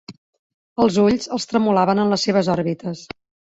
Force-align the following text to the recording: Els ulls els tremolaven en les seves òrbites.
Els 0.85 0.97
ulls 1.03 1.29
els 1.37 1.47
tremolaven 1.53 2.03
en 2.07 2.17
les 2.17 2.27
seves 2.31 2.53
òrbites. 2.57 3.07